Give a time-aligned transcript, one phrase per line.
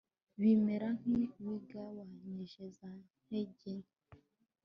[0.39, 2.89] bimera nki bigabanyije za
[3.25, 3.89] ntege nke